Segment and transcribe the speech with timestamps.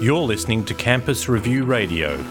[0.00, 2.24] You're listening to Campus Review Radio.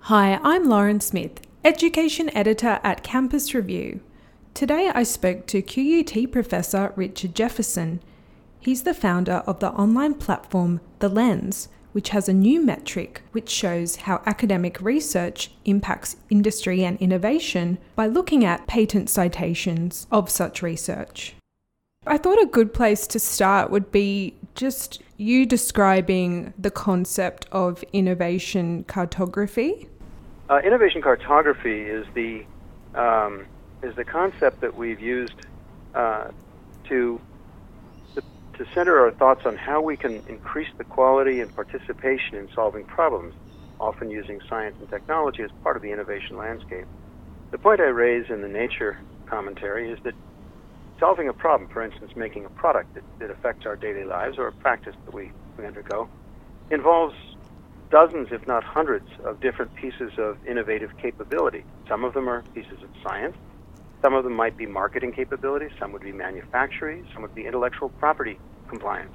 [0.00, 4.00] Hi, I'm Lauren Smith, Education Editor at Campus Review.
[4.54, 8.00] Today I spoke to QUT Professor Richard Jefferson.
[8.60, 13.50] He's the founder of the online platform The Lens, which has a new metric which
[13.50, 20.62] shows how academic research impacts industry and innovation by looking at patent citations of such
[20.62, 21.34] research.
[22.08, 27.82] I thought a good place to start would be just you describing the concept of
[27.92, 29.88] innovation cartography.
[30.48, 32.44] Uh, innovation cartography is the
[32.94, 33.46] um,
[33.82, 35.34] is the concept that we've used
[35.94, 36.28] uh,
[36.88, 37.20] to,
[38.14, 38.22] to
[38.56, 42.84] to center our thoughts on how we can increase the quality and participation in solving
[42.84, 43.34] problems,
[43.80, 46.86] often using science and technology as part of the innovation landscape.
[47.50, 50.14] The point I raise in the Nature commentary is that
[50.98, 54.48] solving a problem, for instance, making a product that, that affects our daily lives or
[54.48, 56.08] a practice that we, we undergo,
[56.70, 57.14] involves
[57.90, 61.64] dozens, if not hundreds, of different pieces of innovative capability.
[61.88, 63.36] Some of them are pieces of science.
[64.02, 65.70] Some of them might be marketing capabilities.
[65.78, 67.04] Some would be manufacturing.
[67.14, 69.12] Some would be intellectual property compliance.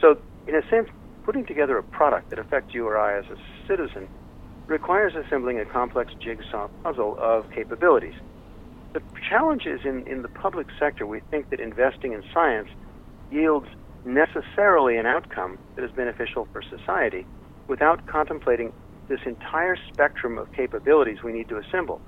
[0.00, 0.88] So, in a sense,
[1.24, 3.36] putting together a product that affects you or I as a
[3.68, 4.08] citizen
[4.66, 8.14] requires assembling a complex jigsaw puzzle of capabilities.
[8.94, 12.68] The challenge is in, in the public sector, we think that investing in science
[13.30, 13.66] yields
[14.04, 17.26] necessarily an outcome that is beneficial for society
[17.68, 18.72] without contemplating
[19.08, 22.02] this entire spectrum of capabilities we need to assemble.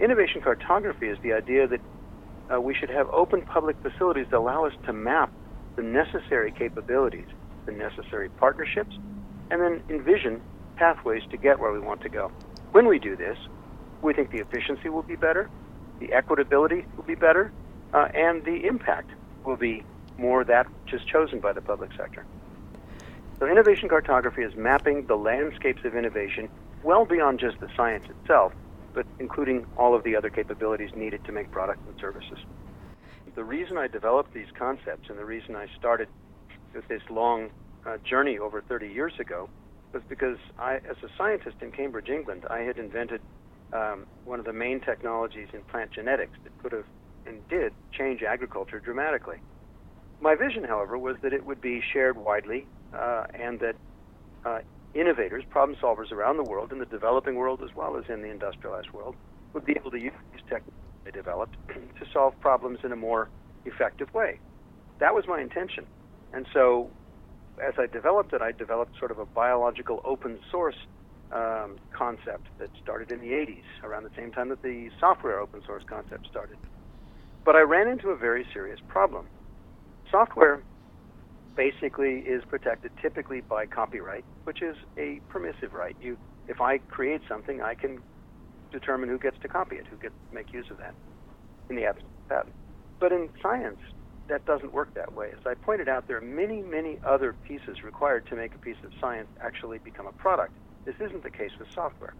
[0.00, 1.80] Innovation cartography is the idea that
[2.52, 5.32] uh, we should have open public facilities that allow us to map
[5.76, 7.26] the necessary capabilities,
[7.66, 8.94] the necessary partnerships,
[9.50, 10.40] and then envision
[10.76, 12.30] pathways to get where we want to go.
[12.72, 13.36] When we do this,
[14.02, 15.50] we think the efficiency will be better,
[16.00, 17.52] the equitability will be better,
[17.92, 19.10] uh, and the impact
[19.44, 19.82] will be
[20.18, 22.24] more that which is chosen by the public sector.
[23.38, 26.48] So, innovation cartography is mapping the landscapes of innovation
[26.82, 28.52] well beyond just the science itself,
[28.94, 32.38] but including all of the other capabilities needed to make products and services.
[33.34, 36.08] The reason I developed these concepts and the reason I started
[36.74, 37.50] with this long
[37.84, 39.50] uh, journey over 30 years ago
[39.92, 43.20] was because I, as a scientist in Cambridge, England, I had invented
[43.72, 46.84] um, one of the main technologies in plant genetics that could have
[47.26, 49.38] and did change agriculture dramatically.
[50.20, 53.74] My vision, however, was that it would be shared widely uh, and that
[54.44, 54.60] uh,
[54.94, 58.30] innovators, problem solvers around the world, in the developing world as well as in the
[58.30, 59.16] industrialized world,
[59.52, 60.72] would be able to use these techniques
[61.04, 63.28] they developed to solve problems in a more
[63.64, 64.38] effective way.
[64.98, 65.86] That was my intention.
[66.32, 66.90] And so,
[67.62, 70.76] as I developed it, I developed sort of a biological open source
[71.32, 75.60] um, concept that started in the 80s, around the same time that the software open
[75.66, 76.56] source concept started.
[77.44, 79.26] But I ran into a very serious problem.
[80.10, 80.62] Software
[81.56, 85.96] basically is protected typically by copyright, which is a permissive right.
[86.00, 86.16] You,
[86.48, 88.00] if I create something, I can
[88.70, 90.94] determine who gets to copy it, who gets to make use of that
[91.70, 92.54] in the absence of patent.
[93.00, 93.78] But in science,
[94.28, 95.28] that doesn't work that way.
[95.32, 98.76] As I pointed out, there are many, many other pieces required to make a piece
[98.84, 100.52] of science actually become a product.
[100.86, 102.14] This isn't the case with software.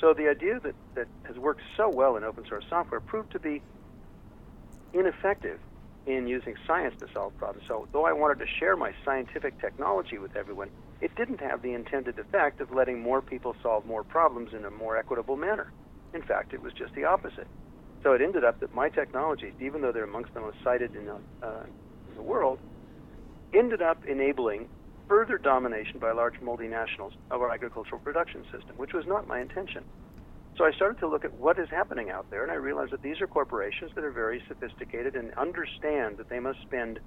[0.00, 3.40] So the idea that, that has worked so well in open source software proved to
[3.40, 3.62] be
[4.92, 5.58] ineffective
[6.06, 7.64] in using science to solve problems.
[7.66, 10.68] So, though I wanted to share my scientific technology with everyone,
[11.00, 14.70] it didn't have the intended effect of letting more people solve more problems in a
[14.70, 15.72] more equitable manner.
[16.12, 17.46] In fact, it was just the opposite.
[18.02, 21.06] So it ended up that my technologies, even though they're amongst the most cited in
[21.06, 21.64] the, uh,
[22.10, 22.58] in the world,
[23.54, 24.68] ended up enabling
[25.08, 29.84] further domination by large multinationals of our agricultural production system, which was not my intention.
[30.56, 33.02] So I started to look at what is happening out there, and I realized that
[33.02, 37.00] these are corporations that are very sophisticated and understand that they must spend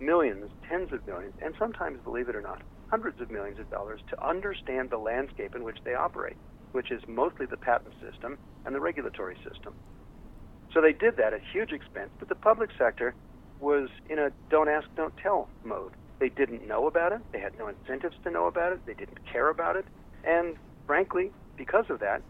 [0.00, 4.00] millions, tens of millions, and sometimes, believe it or not, hundreds of millions of dollars
[4.10, 6.36] to understand the landscape in which they operate,
[6.72, 8.36] which is mostly the patent system
[8.66, 9.72] and the regulatory system.
[10.74, 13.14] So they did that at huge expense, but the public sector
[13.60, 15.92] was in a don't ask, don't tell mode.
[16.20, 19.18] They didn't know about it, they had no incentives to know about it, they didn't
[19.32, 19.86] care about it,
[20.22, 20.54] and
[20.86, 22.22] frankly, because of that,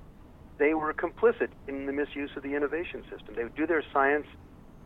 [0.58, 3.34] they were complicit in the misuse of the innovation system.
[3.34, 4.26] They would do their science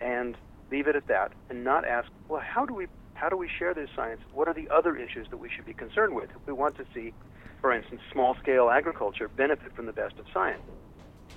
[0.00, 0.36] and
[0.70, 3.72] leave it at that, and not ask, well, how do we how do we share
[3.74, 4.20] this science?
[4.32, 6.30] What are the other issues that we should be concerned with?
[6.30, 7.12] If we want to see,
[7.60, 10.62] for instance, small scale agriculture benefit from the best of science.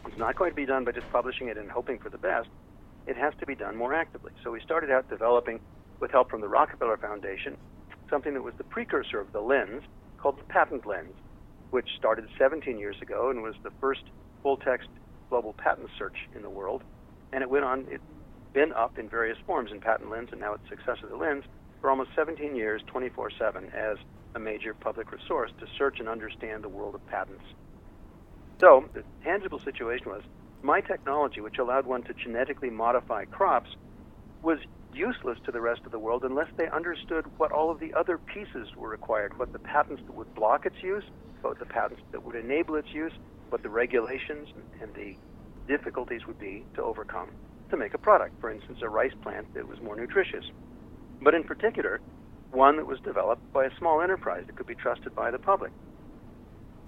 [0.07, 2.47] It's not going to be done by just publishing it and hoping for the best.
[3.05, 4.31] It has to be done more actively.
[4.43, 5.59] So we started out developing,
[5.99, 7.57] with help from the Rockefeller Foundation,
[8.09, 9.83] something that was the precursor of the lens
[10.17, 11.13] called the patent lens,
[11.71, 14.03] which started 17 years ago and was the first
[14.41, 14.89] full text
[15.29, 16.83] global patent search in the world.
[17.33, 18.03] And it went on, it's
[18.53, 21.43] been up in various forms in patent lens and now its successor, the lens,
[21.81, 23.97] for almost 17 years, 24 7, as
[24.35, 27.43] a major public resource to search and understand the world of patents.
[28.59, 30.23] So, the tangible situation was
[30.63, 33.69] my technology, which allowed one to genetically modify crops,
[34.41, 34.57] was
[34.97, 38.17] useless to the rest of the world unless they understood what all of the other
[38.17, 41.03] pieces were required, what the patents that would block its use,
[41.41, 43.13] what the patents that would enable its use,
[43.49, 44.47] what the regulations
[44.81, 45.15] and the
[45.67, 47.29] difficulties would be to overcome
[47.69, 48.39] to make a product.
[48.41, 50.45] For instance, a rice plant that was more nutritious.
[51.21, 51.99] But in particular,
[52.51, 55.71] one that was developed by a small enterprise that could be trusted by the public.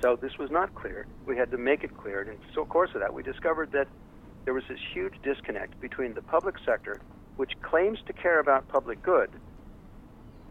[0.02, 1.06] So this was not clear.
[1.26, 2.22] We had to make it clear.
[2.22, 3.88] And in the course of that, we discovered that
[4.46, 7.02] there was this huge disconnect between the public sector,
[7.40, 9.30] which claims to care about public good,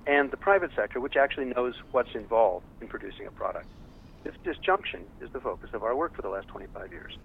[0.07, 3.67] and the private sector, which actually knows what's involved in producing a product.
[4.25, 7.19] This disjunction is the focus of our work for the last 25 years.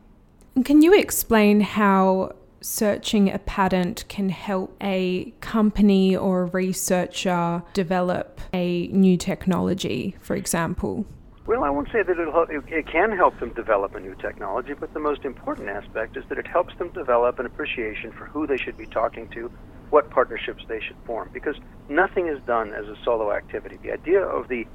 [0.65, 8.41] Can you explain how searching a patent can help a company or a researcher develop
[8.53, 11.05] a new technology, for example?
[11.45, 14.93] Well, I won't say that it, it can help them develop a new technology, but
[14.93, 18.57] the most important aspect is that it helps them develop an appreciation for who they
[18.57, 19.51] should be talking to,
[19.89, 21.55] what partnerships they should form, because
[21.89, 23.77] nothing is done as a solo activity.
[23.83, 24.65] The idea of the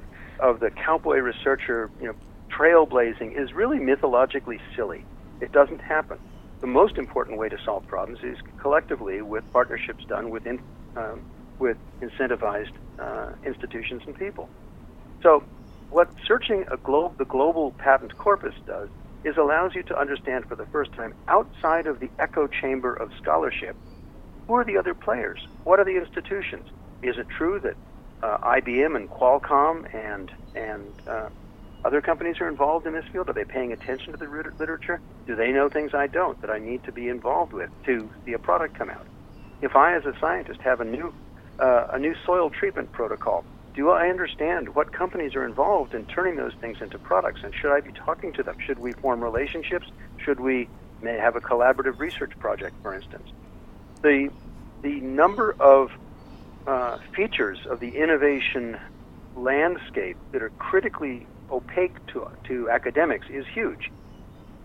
[0.41, 2.15] of the cowboy researcher, you know,
[2.57, 5.05] trailblazing is really mythologically silly.
[5.41, 6.19] It doesn't happen
[6.61, 10.43] the most important way to solve problems is collectively with partnerships done with,
[10.95, 11.23] um,
[11.59, 14.49] with incentivized uh, institutions and people.
[15.23, 15.43] So,
[15.89, 18.89] what searching glo- the global patent corpus does
[19.23, 23.09] is allows you to understand for the first time outside of the echo chamber of
[23.21, 23.75] scholarship
[24.49, 25.39] who are the other players?
[25.63, 26.65] What are the institutions?
[27.03, 27.75] Is it true that
[28.23, 31.29] uh, IBM and Qualcomm and and uh,
[31.85, 33.29] other companies are involved in this field?
[33.29, 34.25] Are they paying attention to the
[34.59, 35.01] literature?
[35.27, 38.33] Do they know things I don't that I need to be involved with to see
[38.33, 39.07] a product come out?
[39.61, 41.13] If I, as a scientist, have a new
[41.59, 43.45] uh, a new soil treatment protocol,
[43.79, 47.39] do I understand what companies are involved in turning those things into products?
[47.45, 48.57] And should I be talking to them?
[48.59, 49.87] Should we form relationships?
[50.17, 50.67] Should we
[51.01, 53.29] have a collaborative research project, for instance?
[54.01, 54.31] The
[54.81, 55.91] the number of
[56.67, 58.77] uh, features of the innovation
[59.37, 63.89] landscape that are critically opaque to, to academics is huge.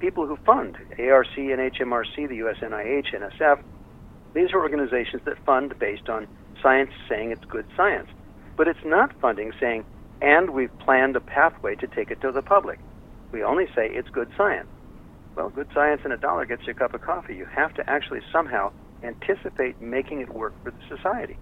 [0.00, 3.62] People who fund ARC and HMRC, the US NIH, NSF,
[4.34, 6.26] these are organizations that fund based on
[6.60, 8.08] science saying it's good science.
[8.56, 9.84] But it's not funding saying,
[10.22, 12.78] and we've planned a pathway to take it to the public.
[13.32, 14.68] We only say it's good science.
[15.34, 17.34] Well, good science and a dollar gets you a cup of coffee.
[17.34, 18.72] You have to actually somehow
[19.02, 21.36] anticipate making it work for the society.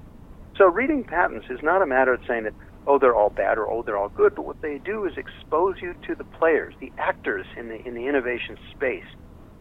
[0.57, 2.55] So reading patents is not a matter of saying that,
[2.87, 4.35] oh, they're all bad or oh, they're all good.
[4.35, 7.95] But what they do is expose you to the players, the actors in the in
[7.95, 9.05] the innovation space.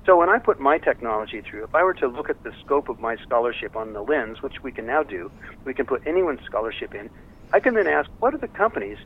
[0.06, 2.89] So when I put my technology through, if I were to look at the scope
[2.89, 5.31] of my scholarship on the lens, which we can now do,
[5.63, 7.09] we can put anyone's scholarship in.
[7.53, 8.98] I can then ask, what are the companies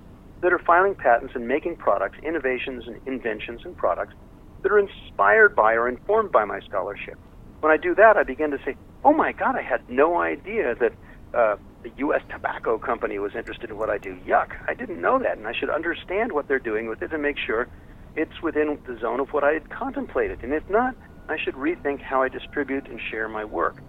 [0.41, 4.13] that are filing patents and making products, innovations and inventions and products
[4.61, 7.15] that are inspired by or informed by my scholarship?
[7.61, 10.75] When I do that, I begin to say, oh my God, I had no idea
[10.75, 10.93] that
[11.33, 12.21] uh, the U.S.
[12.29, 14.15] Tobacco Company was interested in what I do.
[14.27, 14.51] Yuck!
[14.67, 17.37] I didn't know that, and I should understand what they're doing with it and make
[17.37, 17.67] sure
[18.15, 20.43] it's within the zone of what I had contemplated.
[20.43, 20.95] And if not,
[21.27, 23.81] I should rethink how I distribute and share my work.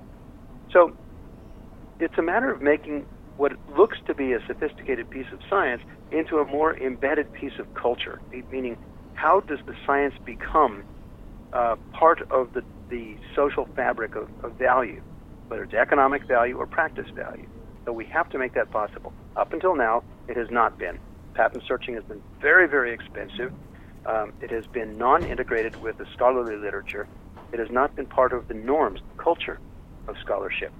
[0.73, 0.97] So
[2.00, 6.38] it's a matter of making what looks to be a sophisticated piece of science into
[6.38, 8.76] a more embedded piece of culture, meaning
[9.14, 10.84] how does the science become
[11.52, 15.02] uh, part of the, the social fabric of, of value,
[15.48, 17.46] whether it's economic value or practice value.
[17.84, 19.12] So we have to make that possible.
[19.36, 20.98] Up until now, it has not been.
[21.34, 23.52] Patent searching has been very, very expensive.
[24.06, 27.06] Um, it has been non integrated with the scholarly literature.
[27.52, 29.58] It has not been part of the norms, the culture
[30.08, 30.72] of scholarship.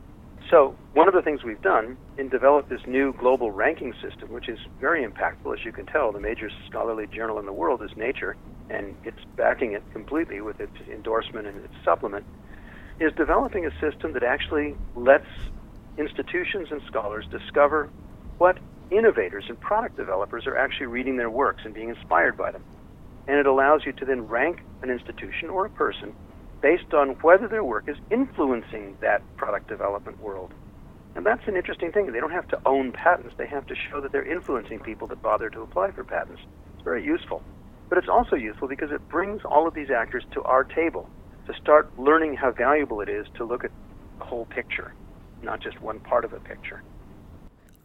[0.51, 4.49] So, one of the things we've done in develop this new global ranking system, which
[4.49, 7.91] is very impactful, as you can tell, the major scholarly journal in the world is
[7.97, 8.37] Nature,
[8.71, 12.25] and it's backing it completely with its endorsement and its supplement,
[13.01, 15.27] is developing a system that actually lets
[15.99, 17.91] institutions and scholars discover
[18.39, 18.61] what
[18.91, 22.63] innovators and product developers are actually reading their works and being inspired by them.
[23.27, 26.15] And it allows you to then rank an institution or a person
[26.67, 30.53] based on whether their work is influencing that product development world.
[31.15, 32.11] And that's an interesting thing.
[32.11, 35.23] They don't have to own patents, they have to show that they're influencing people that
[35.23, 36.43] bother to apply for patents.
[36.75, 37.41] It's very useful.
[37.89, 41.09] But it's also useful because it brings all of these actors to our table
[41.47, 43.71] to start learning how valuable it is to look at
[44.19, 44.93] the whole picture
[45.43, 46.83] not just one part of a picture.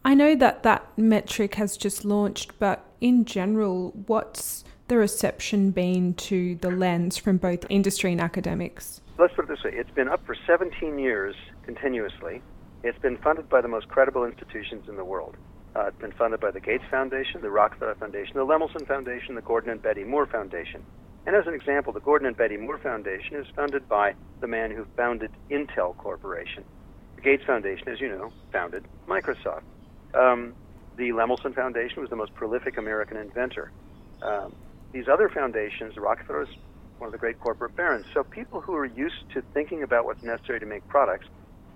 [0.04, 6.14] I know that that metric has just launched, but in general, what's the reception been
[6.14, 9.00] to the lens from both industry and academics?
[9.18, 11.34] Let's put it this way it's been up for 17 years
[11.64, 12.42] continuously.
[12.82, 15.36] It's been funded by the most credible institutions in the world.
[15.74, 19.42] Uh, it's been funded by the Gates Foundation, the Rockefeller Foundation, the Lemelson Foundation, the
[19.42, 20.84] Gordon and Betty Moore Foundation.
[21.24, 24.70] And as an example, the Gordon and Betty Moore Foundation is funded by the man
[24.70, 26.64] who founded Intel Corporation.
[27.16, 29.62] The Gates Foundation, as you know, founded Microsoft.
[30.14, 30.54] Um,
[30.96, 33.70] the Lemelson Foundation was the most prolific American inventor.
[34.20, 34.54] Um,
[34.92, 36.48] these other foundations, Rockefeller is
[36.98, 38.06] one of the great corporate barons.
[38.14, 41.26] So people who are used to thinking about what's necessary to make products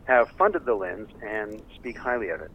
[0.04, 2.50] have funded the lens and speak highly of it.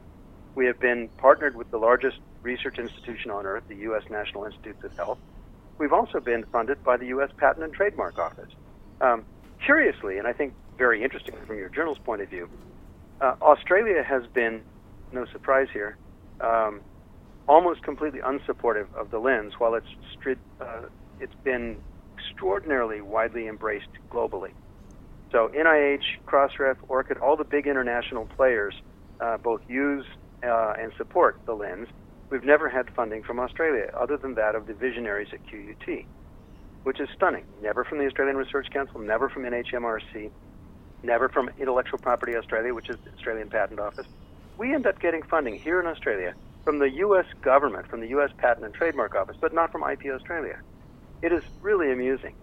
[0.56, 4.04] We have been partnered with the largest research institution on earth, the U.S.
[4.10, 5.18] National Institutes of Health.
[5.78, 7.30] We've also been funded by the U.S.
[7.38, 8.52] Patent and Trademark Office.
[9.02, 9.26] Um,
[9.66, 12.50] curiously, and I think very interestingly from your journal's point of view,
[13.20, 14.62] uh, Australia has been,
[15.12, 15.98] no surprise here,
[16.40, 16.82] um,
[17.48, 19.88] almost completely unsupportive of the lens, while it's
[20.60, 20.82] uh,
[21.20, 21.78] it's been
[22.18, 24.52] extraordinarily widely embraced globally.
[25.32, 28.74] So NIH, Crossref, ORCID, all the big international players
[29.20, 30.06] uh, both use
[30.44, 31.88] uh, and support the lens.
[32.30, 36.06] We've never had funding from Australia other than that of the visionaries at QUT,
[36.84, 37.46] which is stunning.
[37.62, 40.32] Never from the Australian Research Council, never from NHMRC,
[41.04, 44.08] never from Intellectual Property Australia, which is the Australian Patent Office.
[44.58, 46.34] We end up getting funding here in Australia
[46.64, 47.26] from the U.S.
[47.42, 48.30] government, from the U.S.
[48.38, 50.60] Patent and Trademark Office, but not from IP Australia.
[51.22, 52.36] It is really amusing.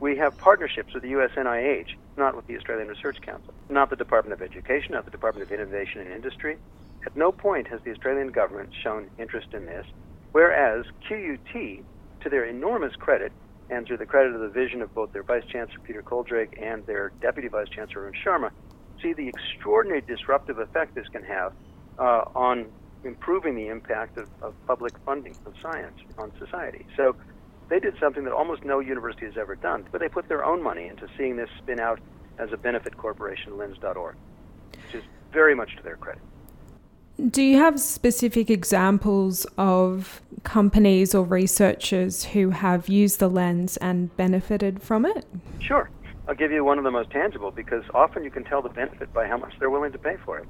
[0.00, 1.30] We have partnerships with the U.S.
[1.36, 5.46] NIH, not with the Australian Research Council, not the Department of Education, not the Department
[5.46, 6.58] of Innovation and Industry.
[7.06, 9.86] At no point has the Australian government shown interest in this,
[10.32, 11.84] whereas QUT,
[12.20, 13.32] to their enormous credit,
[13.70, 16.84] and to the credit of the vision of both their Vice Chancellor Peter Coaldrake and
[16.86, 18.50] their Deputy Vice Chancellor Arun Sharma,
[19.02, 21.52] see the extraordinary disruptive effect this can have
[21.98, 22.66] uh, on
[23.06, 26.86] improving the impact of, of public funding of science on society.
[26.96, 27.16] So
[27.68, 30.62] they did something that almost no university has ever done, but they put their own
[30.62, 32.00] money into seeing this spin out
[32.38, 34.16] as a benefit corporation, lens.org,
[34.72, 36.22] which is very much to their credit.
[37.30, 44.14] Do you have specific examples of companies or researchers who have used the lens and
[44.18, 45.24] benefited from it?
[45.58, 45.88] Sure.
[46.28, 49.14] I'll give you one of the most tangible because often you can tell the benefit
[49.14, 50.46] by how much they're willing to pay for it.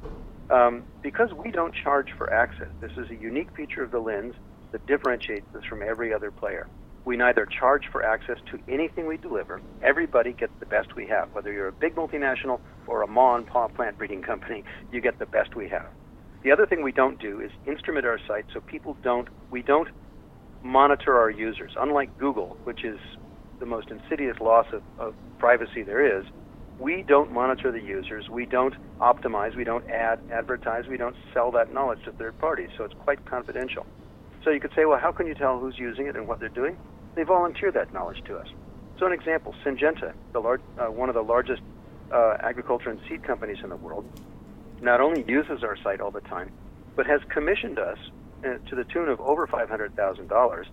[0.50, 4.34] Um, because we don't charge for access, this is a unique feature of the lens
[4.72, 6.68] that differentiates us from every other player.
[7.04, 9.60] We neither charge for access to anything we deliver.
[9.82, 11.28] Everybody gets the best we have.
[11.32, 15.26] Whether you're a big multinational or a ma and plant breeding company, you get the
[15.26, 15.86] best we have.
[16.42, 19.88] The other thing we don't do is instrument our site so people don't, we don't
[20.62, 21.72] monitor our users.
[21.76, 22.98] Unlike Google, which is
[23.58, 26.26] the most insidious loss of, of privacy there is,
[26.78, 28.28] we don't monitor the users.
[28.28, 29.56] We don't optimize.
[29.56, 30.86] We don't add, advertise.
[30.86, 32.70] We don't sell that knowledge to third parties.
[32.76, 33.86] So it's quite confidential.
[34.44, 36.48] So you could say, well, how can you tell who's using it and what they're
[36.48, 36.76] doing?
[37.16, 38.46] they volunteer that knowledge to us.
[38.98, 41.62] So, an example Syngenta, the large, uh, one of the largest
[42.12, 44.04] uh, agriculture and seed companies in the world,
[44.80, 46.52] not only uses our site all the time,
[46.94, 47.98] but has commissioned us
[48.44, 50.64] uh, to the tune of over $500,000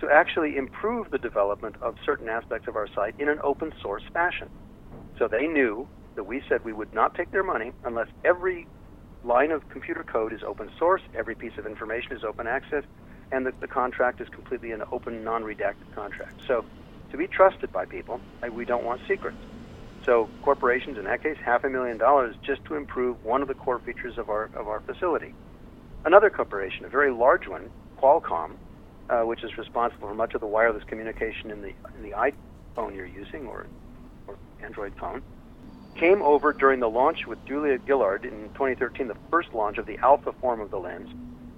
[0.00, 4.02] to actually improve the development of certain aspects of our site in an open source
[4.12, 4.48] fashion.
[5.18, 8.66] So they knew that we said we would not take their money unless every
[9.24, 12.84] line of computer code is open source, every piece of information is open access,
[13.32, 16.40] and that the contract is completely an open, non-redacted contract.
[16.46, 16.64] So
[17.10, 18.20] to be trusted by people,
[18.52, 19.38] we don't want secrets.
[20.04, 23.54] So corporations, in that case, half a million dollars just to improve one of the
[23.54, 25.34] core features of our of our facility.
[26.04, 27.70] Another corporation, a very large one,
[28.00, 28.52] Qualcomm,
[29.10, 32.94] uh, which is responsible for much of the wireless communication in the in the iPhone
[32.94, 33.66] you're using or
[34.62, 35.22] Android phone,
[35.98, 39.98] came over during the launch with Julia Gillard in 2013, the first launch of the
[40.02, 41.08] alpha form of the lens,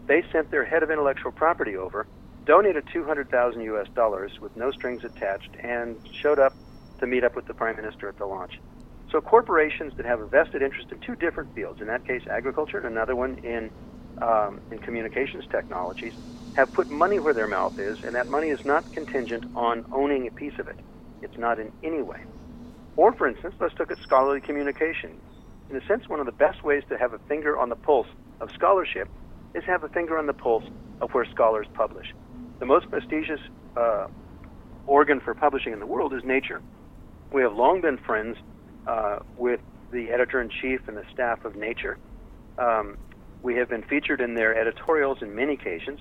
[0.09, 2.09] they sent their head of intellectual property over,
[2.47, 6.57] donated 200,000 US dollars with no strings attached, and showed up
[7.01, 8.53] to meet up with the prime minister at the launch.
[9.11, 12.79] So corporations that have a vested interest in two different fields, in that case agriculture
[12.79, 13.71] and another one in
[14.23, 16.15] um, in communications technologies,
[16.55, 20.27] have put money where their mouth is, and that money is not contingent on owning
[20.29, 20.81] a piece of it.
[21.23, 22.19] It's not in any way.
[22.99, 25.21] Or, for instance, let's look at scholarly communication.
[25.71, 28.09] In a sense, one of the best ways to have a finger on the pulse
[28.41, 29.09] of scholarship
[29.55, 30.65] is have a finger on the pulse
[31.01, 32.13] of where scholars publish.
[32.59, 33.39] The most prestigious
[33.77, 34.09] uh,
[34.89, 36.61] organ for publishing in the world is Nature.
[37.33, 38.37] We have long been friends
[38.89, 39.61] uh, with
[39.93, 41.99] the editor in chief and the staff of Nature.
[42.59, 42.99] Um,
[43.45, 46.01] we have been featured in their editorials in many occasions,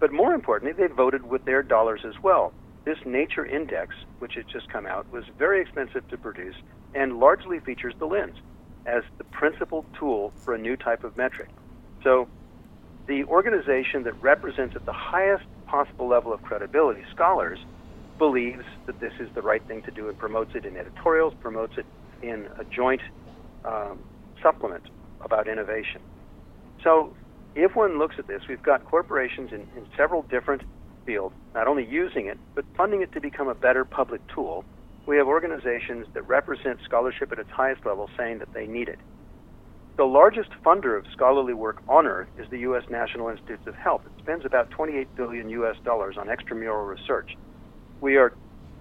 [0.00, 2.54] but more importantly, they voted with their dollars as well.
[2.84, 6.54] This Nature Index, which has just come out, was very expensive to produce
[6.94, 8.36] and largely features the lens
[8.86, 11.48] as the principal tool for a new type of metric.
[12.02, 12.28] So
[13.06, 17.58] the organization that represents at the highest possible level of credibility, scholars,
[18.18, 21.76] believes that this is the right thing to do and promotes it in editorials, promotes
[21.78, 21.86] it
[22.22, 23.00] in a joint
[23.64, 23.98] um,
[24.42, 24.84] supplement
[25.20, 26.00] about innovation.
[26.82, 27.16] So,
[27.54, 30.62] if one looks at this, we've got corporations in, in several different
[31.04, 34.64] fields, not only using it, but funding it to become a better public tool.
[35.06, 38.98] We have organizations that represent scholarship at its highest level saying that they need it.
[39.96, 42.82] The largest funder of scholarly work on Earth is the U.S.
[42.90, 44.02] National Institutes of Health.
[44.06, 45.76] It spends about 28 billion U.S.
[45.84, 47.36] dollars on extramural research.
[48.00, 48.32] We are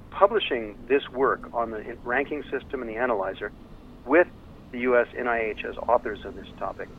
[0.10, 3.52] publishing this work on the ranking system and the analyzer
[4.06, 4.28] with
[4.72, 5.08] the U.S.
[5.16, 6.90] NIH as authors of this topic.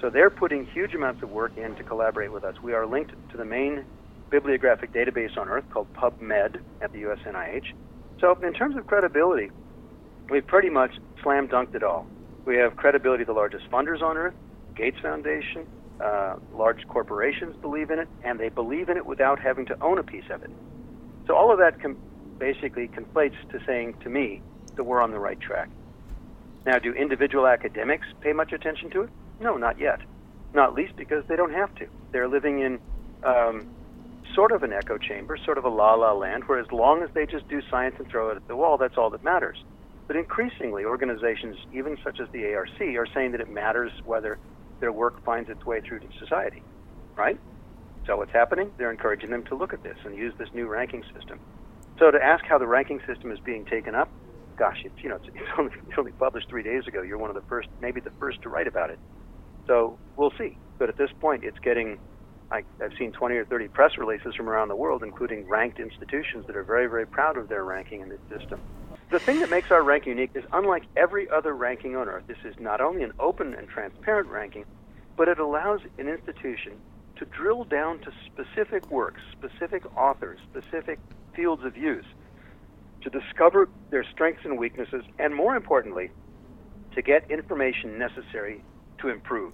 [0.00, 2.54] So they're putting huge amounts of work in to collaborate with us.
[2.62, 3.84] We are linked to the main
[4.30, 7.72] bibliographic database on Earth called PubMed at the US NIH.
[8.20, 9.50] So, in terms of credibility,
[10.30, 10.92] we've pretty much
[11.22, 12.06] slam dunked it all.
[12.44, 14.34] We have credibility of the largest funders on Earth,
[14.74, 15.66] Gates Foundation,
[16.00, 19.98] uh, large corporations believe in it, and they believe in it without having to own
[19.98, 20.50] a piece of it.
[21.26, 21.98] So, all of that com-
[22.38, 24.42] basically conflates to saying to me
[24.76, 25.68] that we're on the right track.
[26.64, 29.10] Now, do individual academics pay much attention to it?
[29.40, 30.00] No, not yet.
[30.52, 31.86] Not least because they don't have to.
[32.12, 32.80] They're living in
[33.22, 33.66] um,
[34.36, 37.10] sort of an echo chamber, sort of a la la land, where as long as
[37.14, 39.58] they just do science and throw it at the wall, that's all that matters.
[40.06, 44.38] But increasingly, organizations, even such as the ARC, are saying that it matters whether
[44.80, 46.62] their work finds its way through to society,
[47.16, 47.40] right?
[48.06, 48.70] So what's happening?
[48.78, 51.40] They're encouraging them to look at this and use this new ranking system.
[51.98, 54.12] So to ask how the ranking system is being taken up,
[54.58, 57.02] gosh, it's you know it's, it's only, it's only published three days ago.
[57.02, 59.00] You're one of the first, maybe the first to write about it.
[59.66, 60.58] So we'll see.
[60.78, 61.98] But at this point, it's getting.
[62.50, 66.44] I, I've seen 20 or 30 press releases from around the world, including ranked institutions
[66.46, 68.60] that are very, very proud of their ranking in this system.
[69.10, 72.38] The thing that makes our ranking unique is, unlike every other ranking on Earth, this
[72.44, 74.64] is not only an open and transparent ranking,
[75.16, 76.72] but it allows an institution
[77.16, 80.98] to drill down to specific works, specific authors, specific
[81.34, 82.04] fields of use,
[83.02, 86.10] to discover their strengths and weaknesses, and more importantly,
[86.94, 88.62] to get information necessary
[89.00, 89.52] to improve.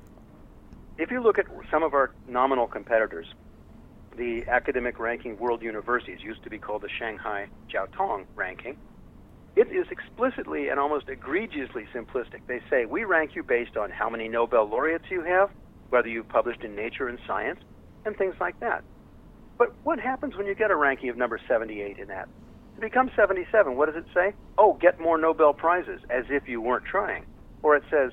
[1.03, 3.27] If you look at some of our nominal competitors,
[4.17, 8.79] the academic ranking world universities used to be called the Shanghai Jiao Tong ranking.
[9.57, 12.47] It is explicitly and almost egregiously simplistic.
[12.47, 15.51] They say we rank you based on how many Nobel laureates you have,
[15.91, 17.59] whether you've published in Nature and Science,
[18.05, 18.85] and things like that.
[19.59, 22.29] But what happens when you get a ranking of number 78 in that?
[22.77, 24.35] To become 77, what does it say?
[24.57, 27.27] Oh, get more Nobel Prizes, as if you weren't trying.
[27.65, 28.13] Or it says,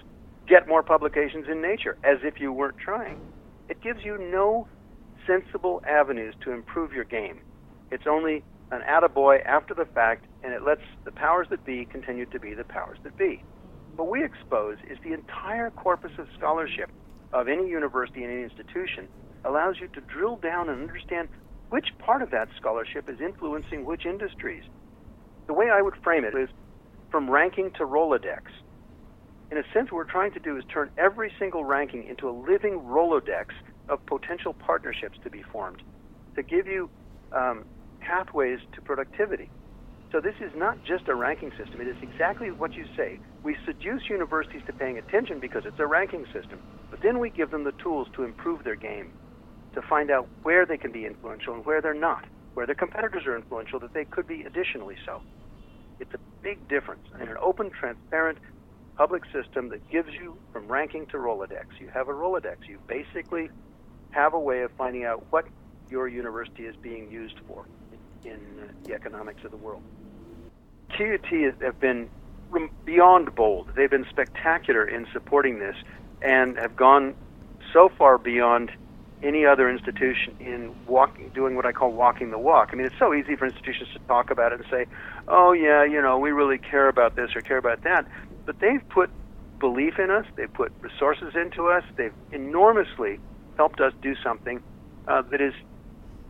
[0.50, 3.22] get more publications in Nature, as if you weren't trying.
[3.70, 4.68] It gives you no
[5.28, 7.40] sensible avenues to improve your game.
[7.92, 12.26] It's only an attaboy after the fact, and it lets the powers that be continue
[12.28, 13.44] to be the powers that be.
[13.96, 16.90] What we expose is the entire corpus of scholarship
[17.32, 19.08] of any university and any institution
[19.46, 21.30] allows you to drill down and understand
[21.70, 24.64] which part of that scholarship is influencing which industries.
[25.48, 26.50] The way I would frame it is
[27.12, 28.42] from ranking to Rolodex
[29.52, 32.32] in a sense, what we're trying to do is turn every single ranking into a
[32.32, 33.48] living Rolodex
[33.88, 35.82] of potential partnerships to be formed
[36.36, 36.90] to give you
[37.32, 37.66] um,
[38.00, 39.50] pathways to productivity.
[40.12, 41.82] So this is not just a ranking system.
[41.82, 43.20] It is exactly what you say.
[43.44, 46.60] We seduce universities to paying attention because it's a ranking system,
[46.90, 49.12] but then we give them the tools to improve their game,
[49.76, 53.24] to find out where they can be influential and where they're not, where their competitors
[53.28, 55.22] are influential that they could be additionally so.
[56.00, 57.04] It's a big difference.
[57.22, 58.40] In an open, transparent,
[59.00, 61.68] public system that gives you from ranking to Rolodex.
[61.80, 62.68] You have a Rolodex.
[62.68, 63.50] You basically
[64.12, 65.46] have a way of finding out what
[65.90, 67.64] your university is being used for
[68.26, 69.82] in uh, the economics of the world.
[70.90, 71.32] QUT
[71.62, 72.10] have been
[72.84, 73.70] beyond bold.
[73.74, 75.78] They've been spectacular in supporting this
[76.22, 77.16] and have gone
[77.72, 78.70] so far beyond
[79.24, 82.70] any other institution in walking, doing what I call walking the walk.
[82.72, 84.86] I mean, it's so easy for institutions to talk about it and say,
[85.28, 88.06] "Oh yeah, you know, we really care about this or care about that,"
[88.50, 89.12] but they've put
[89.60, 93.20] belief in us, they've put resources into us, they've enormously
[93.58, 94.60] helped us do something
[95.08, 95.54] uh, that is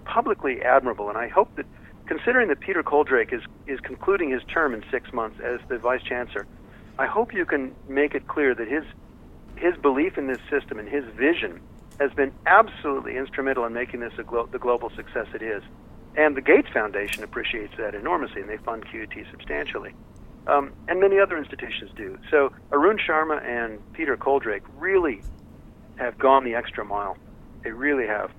[0.04, 1.08] publicly admirable.
[1.08, 1.66] And I hope that,
[2.08, 6.04] considering that Peter Coaldrake is, is concluding his term in six months as the vice
[6.04, 6.46] chancellor,
[6.98, 8.84] I hope you can make it clear that his
[9.56, 11.62] his belief in this system and his vision
[12.02, 15.64] has been absolutely instrumental in making this glo- the global success it is.
[16.18, 19.94] And the Gates Foundation appreciates that enormously, and they fund QUT substantially
[20.50, 22.18] um, and many other institutions do.
[22.32, 25.22] So Arun Sharma and Peter Coaldrake really
[25.98, 27.18] have gone the extra mile.
[27.64, 28.32] They really have.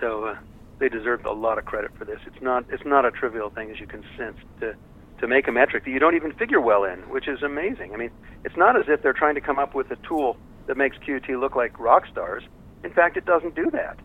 [0.00, 0.38] So uh,
[0.78, 2.20] they deserve a lot of credit for this.
[2.26, 4.74] It's not it's not a trivial thing, as you can sense, to
[5.20, 7.92] to make a metric that you don't even figure well in, which is amazing.
[7.92, 8.10] I mean,
[8.44, 11.38] it's not as if they're trying to come up with a tool that makes QT
[11.38, 12.42] look like rock stars.
[12.82, 13.98] In fact, it doesn't do that.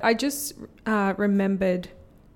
[0.00, 0.54] I just
[0.86, 1.88] uh, remembered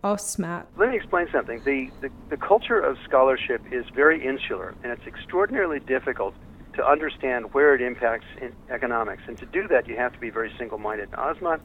[0.05, 0.67] OSMAT.
[0.77, 1.63] Let me explain something.
[1.65, 6.35] The, the, the culture of scholarship is very insular, and it's extraordinarily difficult
[6.75, 9.23] to understand where it impacts in economics.
[9.27, 11.11] And to do that, you have to be very single-minded.
[11.13, 11.61] Osmat,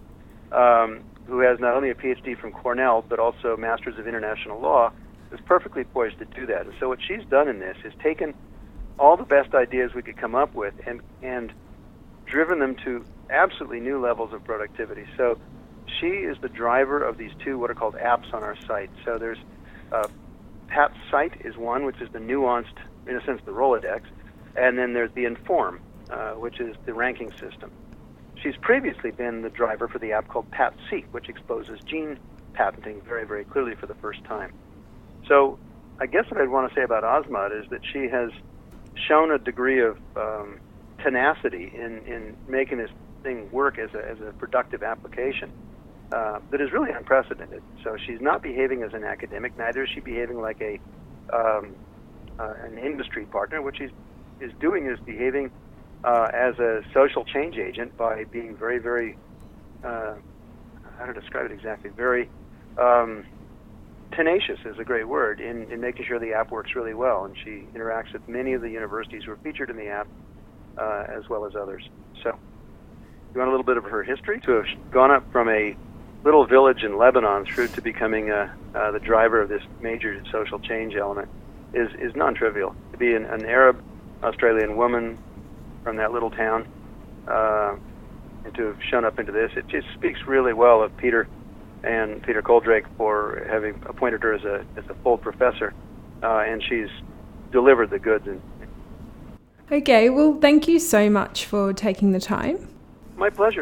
[0.53, 4.93] um, who has not only a PhD from Cornell but also Masters of International Law,
[5.33, 6.65] is perfectly poised to do that.
[6.65, 8.33] And so what she's done in this is taken
[8.97, 11.53] all the best ideas we could come up with and and
[12.25, 15.05] driven them to absolutely new levels of productivity.
[15.17, 15.37] So
[15.99, 18.89] she is the driver of these two what are called apps on our site.
[19.05, 19.37] So there's
[19.91, 20.07] uh,
[21.09, 24.01] Site is one, which is the nuanced, in a sense, the Rolodex,
[24.55, 27.71] and then there's the In4M, uh, which is the ranking system.
[28.41, 32.19] She's previously been the driver for the app called Pat Seek, which exposes gene
[32.53, 34.53] patenting very, very clearly for the first time.
[35.27, 35.59] So
[35.99, 38.31] I guess what I'd want to say about Osmat is that she has
[39.07, 40.59] shown a degree of um,
[41.03, 42.91] tenacity in, in making this
[43.23, 45.51] thing work as a, as a productive application
[46.11, 47.61] uh, that is really unprecedented.
[47.83, 50.79] So she's not behaving as an academic, neither is she behaving like a
[51.35, 51.75] um,
[52.39, 53.61] uh, an industry partner.
[53.61, 53.91] What she's
[54.39, 55.51] is doing is behaving
[56.03, 59.17] uh, as a social change agent by being very, very
[59.83, 60.15] uh,
[60.97, 62.29] how to describe it exactly, very
[62.77, 63.25] um,
[64.15, 67.25] tenacious is a great word in, in making sure the app works really well.
[67.25, 70.07] And she interacts with many of the universities who are featured in the app,
[70.77, 71.83] uh, as well as others.
[72.23, 72.37] So,
[73.33, 74.39] you want a little bit of her history?
[74.41, 75.75] To have gone up from a
[76.23, 80.59] little village in Lebanon through to becoming uh, uh, the driver of this major social
[80.59, 81.29] change element
[81.73, 82.75] is, is non trivial.
[82.91, 83.81] To be an, an Arab
[84.23, 85.17] Australian woman
[85.83, 86.67] from that little town
[87.27, 87.75] uh,
[88.43, 91.27] and to have shown up into this, it just speaks really well of Peter
[91.83, 95.73] and Peter Coaldrake for having appointed her as a as a full professor,
[96.23, 96.89] uh, and she's
[97.51, 98.27] delivered the goods.
[98.27, 98.41] And,
[99.71, 102.67] okay, well, thank you so much for taking the time.
[103.15, 103.57] My pleasure.